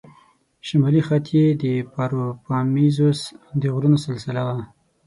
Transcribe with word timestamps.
شمالي 0.67 1.01
خط 1.07 1.25
یې 1.35 1.45
د 1.63 1.63
پاروپامیزوس 1.93 3.19
د 3.61 3.63
غرونو 3.73 3.97
سلسله 4.07 4.41
وه. 4.47 4.57